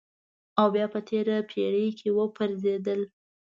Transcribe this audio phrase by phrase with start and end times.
[0.59, 3.01] او بیا په تېره پېړۍ کې وپرځېدل.